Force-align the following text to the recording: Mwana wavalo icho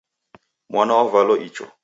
Mwana 0.71 0.91
wavalo 0.97 1.33
icho 1.47 1.65